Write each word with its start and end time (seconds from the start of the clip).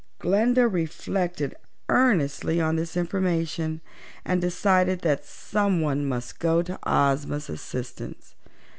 Glinda 0.17 0.67
reflected 0.67 1.53
earnestly 1.87 2.59
on 2.59 2.75
this 2.75 2.97
information 2.97 3.81
and 4.25 4.41
decided 4.41 5.01
that 5.01 5.23
someone 5.25 6.07
must 6.07 6.39
go 6.39 6.63
to 6.63 6.79
Ozma's 6.87 7.51
assistance. 7.51 8.33